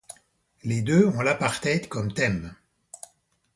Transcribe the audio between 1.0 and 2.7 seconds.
ont l'apartheid comme thème.